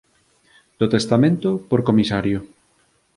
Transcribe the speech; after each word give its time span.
Do 0.79 0.87
testamento 0.95 1.49
por 1.69 1.81
comisario 1.89 2.39